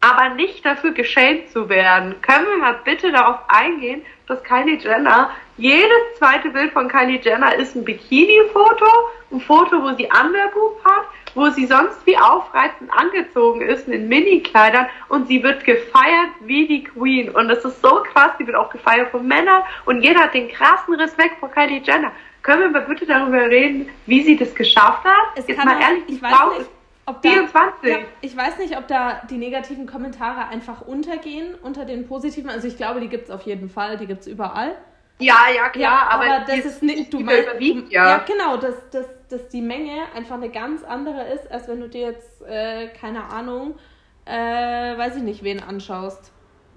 [0.00, 2.20] aber nicht dafür geschämt zu werden.
[2.22, 7.54] Können wir mal bitte darauf eingehen, dass Kylie Jenner, jedes zweite Bild von Kylie Jenner
[7.54, 8.86] ist ein Bikini-Foto,
[9.30, 14.86] ein Foto, wo sie Underboob hat, wo sie sonst wie aufreizend angezogen ist in Mini-Kleidern
[15.08, 17.30] und sie wird gefeiert wie die Queen.
[17.30, 20.48] Und das ist so krass, sie wird auch gefeiert von Männern und jeder hat den
[20.48, 22.12] krassen Respekt vor Kylie Jenner.
[22.42, 25.36] Können wir mal bitte darüber reden, wie sie das geschafft hat?
[25.36, 26.68] Es Jetzt mal ehrlich, die Frau ist
[27.04, 27.90] ob da, 24.
[27.90, 32.48] ja, ich weiß nicht, ob da die negativen Kommentare einfach untergehen unter den positiven.
[32.48, 34.76] Also ich glaube, die gibt es auf jeden Fall, die gibt es überall.
[35.22, 38.08] Ja, ja, klar, aber, das die- ist nicht, du die meinst, überwiegt, du, ja.
[38.10, 41.88] ja genau, dass, dass, dass die Menge einfach eine ganz andere ist, als wenn du
[41.88, 43.78] dir jetzt, äh, keine Ahnung,
[44.24, 46.32] äh, weiß ich nicht, wen anschaust.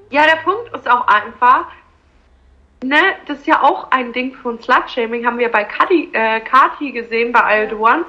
[0.10, 1.68] Ja, der Punkt ist auch einfach,
[2.84, 6.92] ne, das ist ja auch ein Ding von Slut-Shaming, haben wir bei Kati, äh, Kati
[6.92, 8.06] gesehen, bei I The One.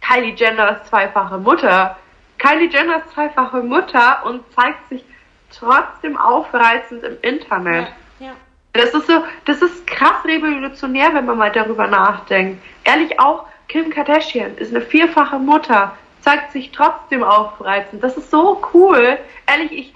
[0.00, 1.96] Kylie Jenner ist zweifache Mutter.
[2.38, 5.04] Kylie Jenner ist zweifache Mutter und zeigt sich
[5.50, 7.88] trotzdem aufreizend im Internet.
[8.20, 8.32] Ja.
[8.72, 12.62] Das ist so, das ist krass revolutionär, wenn man mal darüber nachdenkt.
[12.84, 18.02] Ehrlich auch, Kim Kardashian ist eine vierfache Mutter, zeigt sich trotzdem aufreizend.
[18.02, 19.18] Das ist so cool.
[19.46, 19.94] Ehrlich, ich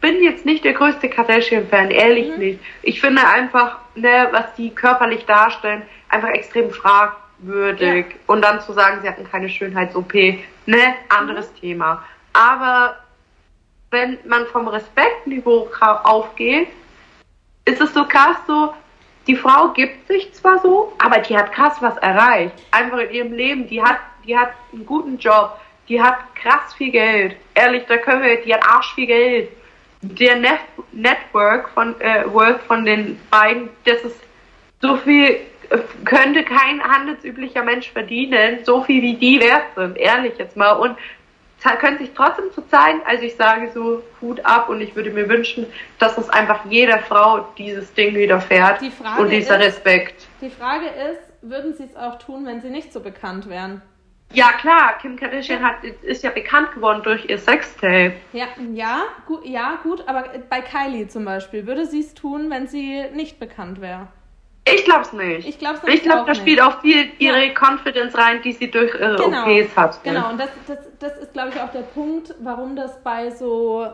[0.00, 2.38] bin jetzt nicht der größte Kardashian-Fan, ehrlich Mhm.
[2.38, 2.60] nicht.
[2.82, 8.06] Ich finde einfach, ne, was die körperlich darstellen, einfach extrem fragwürdig.
[8.26, 10.12] Und dann zu sagen, sie hatten keine Schönheits-OP,
[10.66, 11.60] ne, anderes Mhm.
[11.60, 12.02] Thema.
[12.34, 12.96] Aber
[13.90, 16.68] wenn man vom Respektniveau aufgeht,
[17.64, 18.74] ist es so krass so,
[19.26, 22.54] die Frau gibt sich zwar so, aber die hat krass was erreicht.
[22.70, 23.68] Einfach in ihrem Leben.
[23.68, 25.58] Die hat, die hat einen guten Job.
[25.88, 27.36] Die hat krass viel Geld.
[27.54, 29.48] Ehrlich, da können wir, die hat arsch viel Geld.
[30.02, 30.60] Der Net
[30.92, 34.20] Network von, äh, Worth von den beiden, das ist
[34.80, 35.24] so viel,
[35.70, 39.96] äh, könnte kein handelsüblicher Mensch verdienen, so viel wie die wert sind.
[39.96, 40.72] Ehrlich jetzt mal.
[40.72, 40.98] Und
[41.72, 43.00] können sich trotzdem zu zeigen.
[43.06, 45.66] Also ich sage so Hut ab und ich würde mir wünschen,
[45.98, 50.26] dass es einfach jeder Frau dieses Ding widerfährt Die Frage und dieser ist- Respekt.
[50.40, 53.82] Die Frage ist, würden sie es auch tun, wenn sie nicht so bekannt wären?
[54.32, 58.14] Ja klar, Kim Kardashian hat, ist ja bekannt geworden durch ihr Sextape.
[58.32, 62.66] Ja, ja, gut, ja, gut, aber bei Kylie zum Beispiel, würde sie es tun, wenn
[62.66, 64.08] sie nicht bekannt wäre?
[64.66, 65.46] Ich glaub's nicht.
[65.46, 67.52] Ich glaub's Ich glaube, da spielt auch viel ihre Ja.
[67.52, 70.02] Confidence rein, die sie durch ihre OPs hat.
[70.02, 73.86] Genau, und das, das, das ist, glaube ich, auch der Punkt, warum das bei so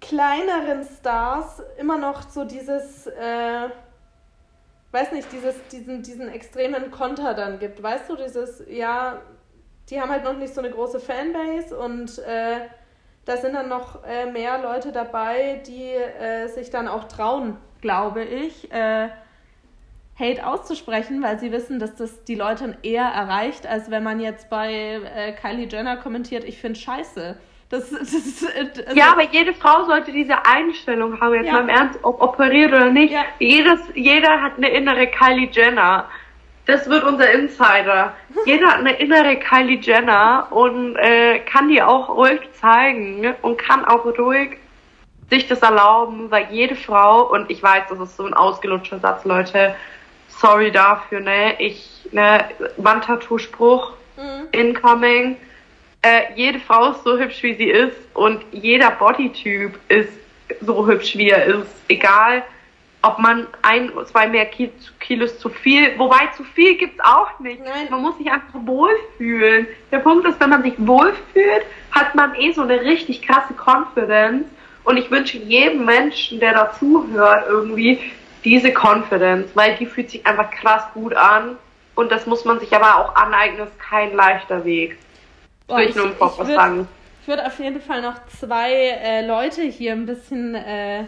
[0.00, 3.68] kleineren Stars immer noch so dieses, äh,
[4.92, 7.82] weiß nicht, dieses, diesen, diesen extremen Konter dann gibt.
[7.82, 9.20] Weißt du, dieses, ja,
[9.88, 12.60] die haben halt noch nicht so eine große Fanbase und äh,
[13.30, 18.24] da sind dann noch äh, mehr Leute dabei, die äh, sich dann auch trauen, glaube
[18.24, 19.08] ich, äh,
[20.18, 24.50] Hate auszusprechen, weil sie wissen, dass das die Leute eher erreicht, als wenn man jetzt
[24.50, 27.36] bei äh, Kylie Jenner kommentiert, ich finde scheiße.
[27.68, 31.52] Das, das äh, also, Ja, aber jede Frau sollte diese Einstellung haben, jetzt Ja.
[31.52, 33.12] mal im Ernst, ob operiert oder nicht.
[33.12, 33.22] Ja.
[33.38, 36.08] Jedes, jeder hat eine innere Kylie Jenner.
[36.70, 38.14] Das wird unser Insider.
[38.46, 43.84] Jeder hat eine innere Kylie Jenner und äh, kann die auch ruhig zeigen und kann
[43.84, 44.56] auch ruhig
[45.30, 49.24] sich das erlauben, weil jede Frau, und ich weiß, das ist so ein ausgelutschter Satz,
[49.24, 49.74] Leute,
[50.28, 52.44] sorry dafür, ne, ich, ne,
[52.76, 54.48] Wandtattoo-Spruch, Mhm.
[54.52, 55.36] incoming,
[56.02, 60.12] äh, jede Frau ist so hübsch, wie sie ist und jeder Bodytyp ist
[60.60, 61.68] so hübsch, wie er ist.
[61.88, 62.42] Egal,
[63.02, 67.60] ob man ein, zwei mehr Ki- Kilos zu viel, wobei zu viel gibt's auch nicht.
[67.64, 67.88] Nein.
[67.90, 69.66] Man muss sich einfach wohlfühlen.
[69.90, 74.44] Der Punkt ist, wenn man sich wohlfühlt, hat man eh so eine richtig krasse Confidence
[74.84, 77.98] und ich wünsche jedem Menschen, der dazuhört, irgendwie
[78.44, 81.56] diese Confidence, weil die fühlt sich einfach krass gut an
[81.94, 84.98] und das muss man sich aber auch aneignen, ist kein leichter Weg.
[85.66, 86.88] Boah, Will ich nur im Kopf was sagen.
[87.22, 91.04] Ich würde auf jeden Fall noch zwei äh, Leute hier ein bisschen äh,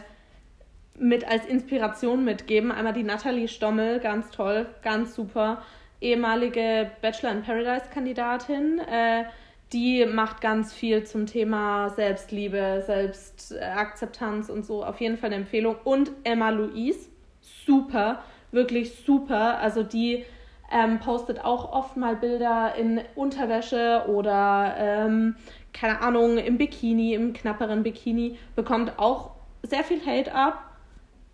[0.99, 2.71] mit als Inspiration mitgeben.
[2.71, 5.63] Einmal die Natalie Stommel, ganz toll, ganz super.
[6.01, 8.81] Ehemalige Bachelor in Paradise-Kandidatin.
[8.81, 9.25] Äh,
[9.73, 14.85] die macht ganz viel zum Thema Selbstliebe, Selbstakzeptanz und so.
[14.85, 15.77] Auf jeden Fall eine Empfehlung.
[15.85, 17.09] Und Emma Louise,
[17.41, 19.59] super, wirklich super.
[19.59, 20.25] Also die
[20.71, 25.37] ähm, postet auch oft mal Bilder in Unterwäsche oder ähm,
[25.73, 29.31] keine Ahnung, im Bikini, im knapperen Bikini, bekommt auch
[29.63, 30.72] sehr viel Hate ab,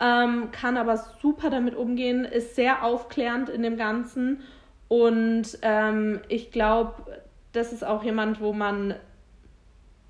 [0.01, 4.43] ähm, kann aber super damit umgehen, ist sehr aufklärend in dem Ganzen
[4.89, 7.21] und ähm, ich glaube,
[7.53, 8.95] das ist auch jemand, wo man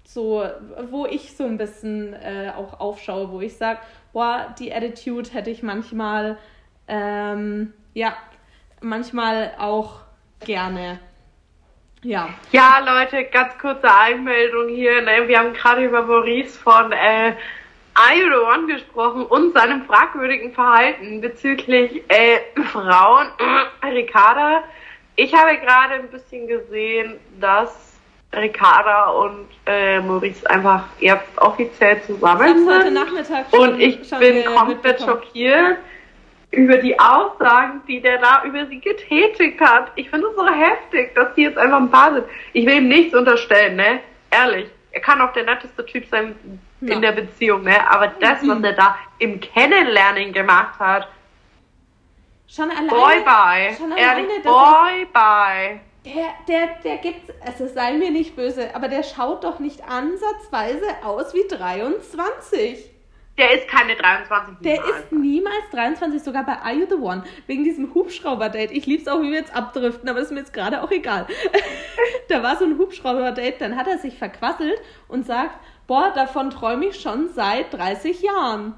[0.05, 0.45] so,
[0.91, 3.81] wo ich so ein bisschen äh, auch aufschaue, wo ich sage,
[4.13, 6.39] boah, die Attitude hätte ich manchmal,
[6.87, 8.17] ähm, ja,
[8.81, 10.01] manchmal auch
[10.41, 11.01] gerne.
[12.03, 12.31] Ja.
[12.53, 15.03] Ja, Leute, ganz kurze Einmeldung hier.
[15.03, 15.27] Ne?
[15.27, 17.35] Wir haben gerade über Maurice von äh,
[17.99, 22.39] One gesprochen und seinem fragwürdigen Verhalten bezüglich äh,
[22.73, 23.29] Frauen.
[23.85, 24.63] Ricarda,
[25.17, 27.99] ich habe gerade ein bisschen gesehen, dass
[28.35, 32.71] Ricarda und äh, Maurice einfach jetzt offiziell zusammen sind.
[32.71, 35.79] Heute Nachmittag und ich bin komplett schockiert
[36.51, 39.93] über die Aussagen, die der da über sie getätigt hat.
[39.97, 42.25] Ich finde es so heftig, dass die jetzt einfach ein Paar sind.
[42.53, 44.01] Ich will ihm nichts unterstellen, ne?
[44.31, 44.69] Ehrlich.
[44.93, 46.35] Er kann auch der netteste Typ sein
[46.81, 46.95] ja.
[46.95, 47.91] in der Beziehung, ne?
[47.91, 51.09] Aber das, was er da im Kennenlernen gemacht hat,
[52.47, 53.77] schon alleine, boy bye.
[53.77, 55.81] Schon alleine, Ehrlich, boy bye.
[56.05, 60.87] Der, der, der gibt, also sei mir nicht böse, aber der schaut doch nicht ansatzweise
[61.05, 62.91] aus wie 23.
[63.37, 64.57] Der ist keine 23.
[64.63, 67.23] Der ist niemals 23, sogar bei Are You the One.
[67.47, 68.73] Wegen diesem Hubschrauber-Date.
[68.73, 71.27] Ich lieb's auch, wie wir jetzt abdriften, aber ist mir jetzt gerade auch egal.
[72.29, 75.57] da war so ein Hubschrauber-Date, dann hat er sich verquasselt und sagt,
[75.89, 78.75] boah, davon träume ich schon seit 30 Jahren.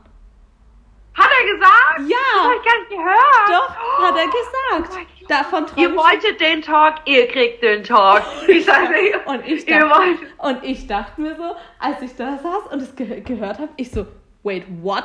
[1.12, 2.08] Hat er gesagt?
[2.08, 2.16] Ja.
[2.34, 3.48] Das hab ich gar nicht gehört.
[3.48, 4.02] Doch, oh.
[4.02, 5.06] hat er gesagt.
[5.20, 8.22] Oh Davon ihr wolltet den Talk, ihr kriegt den Talk.
[8.48, 12.80] Ich sage, und, ich dachte, und ich dachte mir so, als ich da saß und
[12.80, 14.06] es ge gehört habe, ich so,
[14.44, 15.04] wait, what?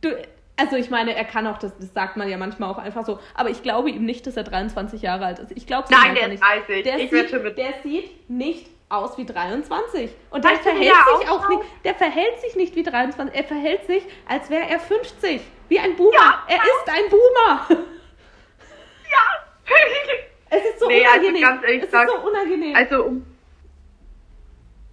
[0.00, 0.10] Du,
[0.56, 3.18] also ich meine, er kann auch, das, das sagt man ja manchmal auch einfach so,
[3.34, 5.52] aber ich glaube ihm nicht, dass er 23 Jahre alt ist.
[5.56, 6.42] Ich glaube es Nein, der nicht.
[6.42, 6.84] 30.
[6.84, 10.10] Der, ich sieht, mit der sieht nicht aus wie 23.
[10.30, 14.02] Und der verhält sich auch nicht, der verhält sich nicht wie 23, er verhält sich,
[14.28, 15.40] als wäre er 50.
[15.68, 16.12] Wie ein Boomer.
[16.12, 17.84] Ja, er ist ein Boomer.
[19.10, 19.74] Ja.
[20.50, 21.48] es ist so nee, also unangenehm.
[21.48, 22.76] Also es ist so unangenehm.
[22.76, 23.26] Also um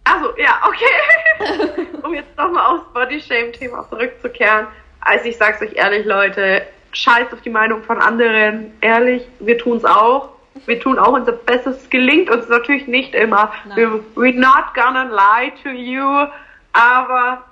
[0.03, 1.87] also, ja, okay.
[2.03, 4.67] um jetzt nochmal aufs Bodyshame-Thema zurückzukehren.
[5.01, 8.73] Also, ich sag's euch ehrlich, Leute, scheiß auf die Meinung von anderen.
[8.81, 10.29] Ehrlich, wir tun's auch.
[10.65, 11.83] Wir tun auch unser Bestes.
[11.83, 13.51] Es gelingt uns natürlich nicht immer.
[13.75, 16.27] We're, we're not gonna lie to you.
[16.73, 17.43] Aber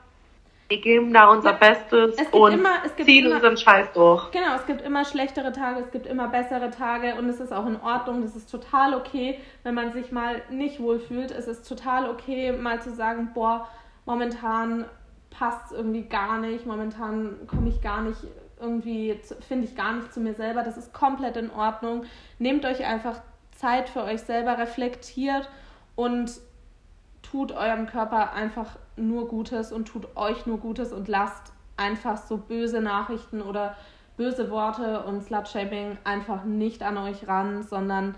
[0.68, 4.32] wir geben da unser ja, Bestes und immer, ziehen immer, unseren Scheiß durch.
[4.32, 7.68] Genau, es gibt immer schlechtere Tage, es gibt immer bessere Tage und es ist auch
[7.68, 8.24] in Ordnung.
[8.24, 11.32] Das ist total okay, wenn man sich mal nicht wohlfühlt.
[11.32, 13.68] Es ist total okay, mal zu sagen, boah,
[14.06, 14.86] momentan
[15.30, 18.20] passt es irgendwie gar nicht, momentan komme ich gar nicht
[18.60, 20.63] irgendwie, finde ich gar nicht zu mir selber.
[20.63, 22.06] Das ist komplett in Ordnung.
[22.39, 23.22] Nehmt euch einfach
[23.56, 25.50] Zeit für euch selber, reflektiert
[25.96, 26.39] und
[27.22, 32.38] tut eurem Körper einfach nur Gutes und tut euch nur Gutes und lasst einfach so
[32.38, 33.76] böse Nachrichten oder
[34.18, 38.15] böse Worte und Slutshaming einfach nicht an euch ran, sondern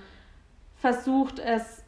[0.75, 1.83] versucht es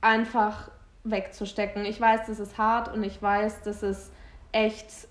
[0.00, 0.70] einfach
[1.04, 1.84] wegzustecken.
[1.84, 4.12] Ich weiß, das ist hart und ich weiß, dass es
[4.52, 5.08] echt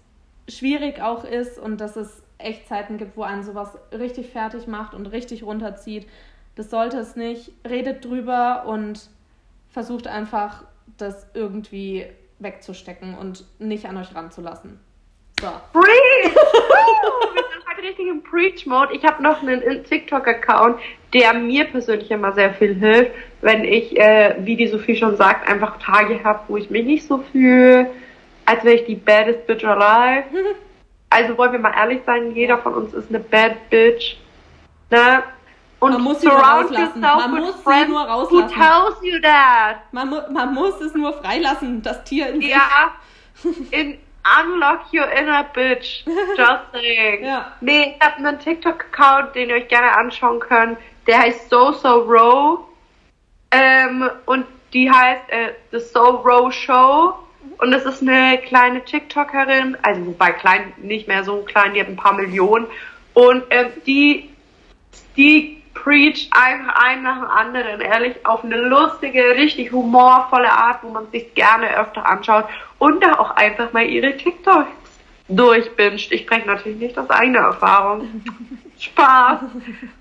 [0.47, 4.93] schwierig auch ist und dass es echt Zeiten gibt, wo einen sowas richtig fertig macht
[4.93, 6.07] und richtig runterzieht.
[6.55, 7.51] Das sollte es nicht.
[7.67, 9.09] Redet drüber und
[9.69, 10.63] versucht einfach,
[10.97, 12.05] das irgendwie
[12.39, 14.79] wegzustecken und nicht an euch ranzulassen.
[15.39, 15.47] So.
[15.73, 15.83] Preach!
[17.33, 18.95] Wir sind heute richtig im Preach-Mode.
[18.95, 20.79] Ich habe noch einen TikTok-Account,
[21.13, 25.47] der mir persönlich immer sehr viel hilft, wenn ich, äh, wie die Sophie schon sagt,
[25.47, 27.91] einfach Tage habe, wo ich mich nicht so fühle,
[28.45, 30.25] als wäre ich die baddest bitch alive.
[31.09, 34.17] Also wollen wir mal ehrlich sein, jeder von uns ist eine bad bitch.
[34.89, 35.23] Ne?
[35.79, 36.99] Und man muss sie nur rauslassen.
[36.99, 38.49] Man muss sie nur rauslassen.
[38.49, 39.77] Who tells you that?
[39.91, 42.49] Man, mu man muss es nur freilassen, das Tier in sich.
[42.49, 42.93] Ja.
[43.71, 46.03] In Unlock your inner bitch.
[46.05, 47.23] Just saying.
[47.23, 47.53] ja.
[47.61, 50.77] Nee, ich habe einen TikTok-Account, den ihr euch gerne anschauen könnt.
[51.05, 52.59] Der heißt So So Row.
[53.51, 57.13] Ähm, und die heißt äh, The So Row Show.
[57.57, 61.87] Und das ist eine kleine TikTokerin, also wobei klein, nicht mehr so klein, die hat
[61.87, 62.67] ein paar Millionen.
[63.13, 64.29] Und ähm, die,
[65.15, 70.89] die preach einfach einen nach dem anderen, ehrlich, auf eine lustige, richtig humorvolle Art, wo
[70.89, 72.45] man sich gerne öfter anschaut
[72.79, 74.67] und da auch einfach mal ihre TikToks
[75.29, 76.11] durchbinscht.
[76.11, 78.23] Ich spreche natürlich nicht aus eigener Erfahrung.
[78.79, 79.39] Spaß.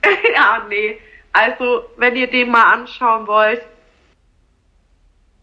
[0.35, 0.99] ja, nee.
[1.33, 3.63] Also, wenn ihr den mal anschauen wollt,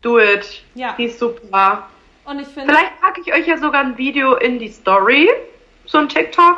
[0.01, 0.63] do it.
[0.75, 0.93] Ja.
[0.97, 1.87] Die ist super.
[2.25, 5.29] Und ich finde, Vielleicht packe ich euch ja sogar ein Video in die Story.
[5.85, 6.57] So ein TikTok.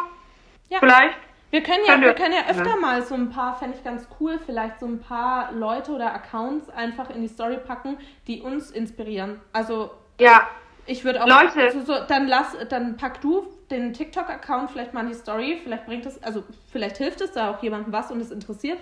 [0.70, 1.16] ja, Vielleicht.
[1.50, 4.40] wir können ja, wir können ja öfter mal so ein paar, fände ich ganz cool,
[4.46, 7.98] vielleicht so ein paar Leute oder Accounts einfach in die Story packen,
[8.28, 9.42] die uns inspirieren.
[9.54, 9.90] Also
[10.20, 10.48] Ja.
[10.86, 11.60] ich würde auch Leute.
[11.60, 15.60] also so, dann lass, dann pack du den TikTok-Account vielleicht mal in die Story.
[15.64, 18.78] Vielleicht bringt es, also vielleicht hilft es da auch jemandem was und es interessiert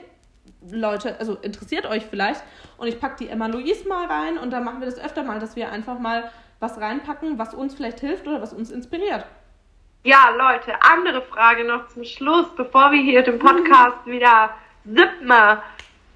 [0.70, 2.44] Leute, also interessiert euch vielleicht.
[2.78, 5.40] Und ich pack die Emma Louise mal rein und dann machen wir das öfter mal,
[5.40, 6.30] dass wir einfach mal
[6.64, 9.26] was reinpacken, was uns vielleicht hilft oder was uns inspiriert.
[10.04, 14.50] Ja, Leute, andere Frage noch zum Schluss, bevor wir hier den Podcast wieder
[14.86, 15.32] sippen.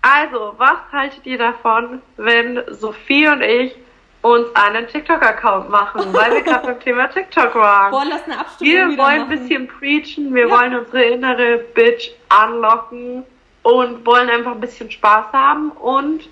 [0.02, 3.76] Also, was haltet ihr davon, wenn Sophie und ich
[4.22, 7.92] uns einen TikTok-Account machen, weil wir gerade beim Thema TikTok waren?
[7.92, 10.58] Boah, lass eine Abstimmung Wir wollen ein bisschen preachen, wir Ja.
[10.60, 13.24] wollen unsere innere Bitch anlocken
[13.64, 16.28] und wollen einfach ein bisschen Spaß haben und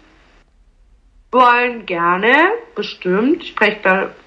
[1.35, 2.33] wollen gerne,
[2.73, 3.53] bestimmt, ich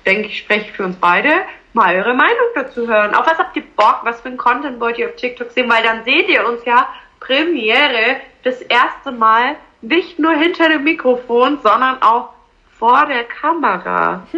[0.07, 1.31] denke ich, spreche für uns beide,
[1.73, 3.15] mal eure Meinung dazu hören.
[3.15, 4.01] Auf was habt ihr Bock?
[4.05, 5.69] Was für ein Content wollt ihr auf TikTok sehen?
[5.69, 6.87] Weil dann seht ihr uns ja
[7.19, 12.31] Premiere das erste Mal nicht nur hinter dem Mikrofon, sondern auch
[12.79, 14.27] vor der Kamera.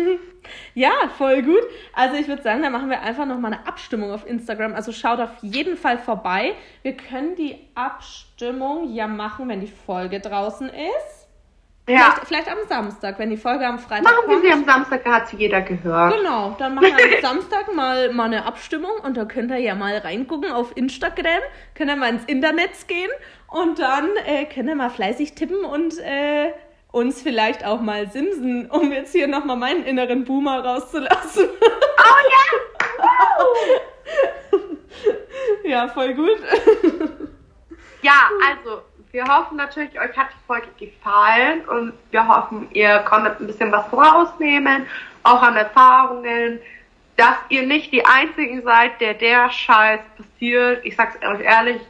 [0.74, 1.62] Ja, voll gut.
[1.92, 4.74] Also ich würde sagen, da machen wir einfach nochmal eine Abstimmung auf Instagram.
[4.74, 6.54] Also schaut auf jeden Fall vorbei.
[6.82, 11.19] Wir können die Abstimmung ja machen, wenn die Folge draußen ist.
[11.90, 12.14] Ja.
[12.26, 14.46] Vielleicht, vielleicht am Samstag, wenn die Folge am Freitag Machen wir kommt.
[14.46, 16.16] sie am Samstag, da hat sie jeder gehört.
[16.16, 19.74] Genau, dann machen wir am Samstag mal, mal eine Abstimmung und da könnt ihr ja
[19.74, 21.40] mal reingucken auf Instagram,
[21.74, 23.10] könnt ihr mal ins Internet gehen
[23.48, 26.52] und dann äh, könnt ihr mal fleißig tippen und äh,
[26.92, 31.48] uns vielleicht auch mal simsen, um jetzt hier nochmal meinen inneren Boomer rauszulassen.
[31.48, 32.20] Oh
[35.64, 36.38] ja, voll gut.
[38.02, 38.82] Ja, also,
[39.12, 43.72] wir hoffen natürlich, euch hat die Folge gefallen und wir hoffen, ihr konntet ein bisschen
[43.72, 44.86] was rausnehmen,
[45.22, 46.60] auch an Erfahrungen,
[47.16, 50.84] dass ihr nicht die Einzigen seid, der der Scheiß passiert.
[50.84, 51.80] Ich sag's euch ehrlich,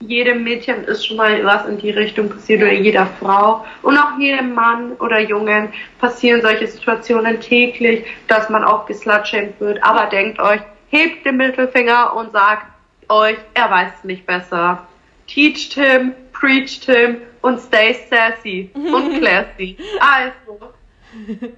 [0.00, 4.18] jedem Mädchen ist schon mal was in die Richtung passiert oder jeder Frau und auch
[4.18, 9.82] jedem Mann oder Jungen passieren solche Situationen täglich, dass man auch geslutschämt wird.
[9.84, 12.66] Aber denkt euch, hebt den Mittelfinger und sagt
[13.08, 14.86] euch, er weiß es nicht besser.
[15.26, 19.76] Teached him, preached him und stay sassy und classy.
[20.00, 20.72] Also,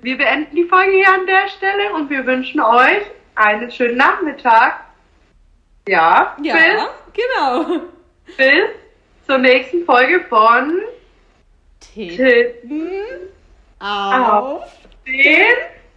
[0.03, 3.03] wir beenden die Folge hier an der Stelle und wir wünschen euch
[3.35, 4.81] einen schönen Nachmittag.
[5.89, 7.81] Ja, Ja, bis, genau.
[8.37, 8.71] bis
[9.27, 10.81] zur nächsten Folge von
[11.81, 12.91] Titten Titten
[13.81, 14.71] auf
[15.07, 15.15] den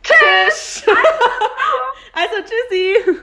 [0.03, 0.83] Tisch.
[2.13, 3.21] also tschüssi.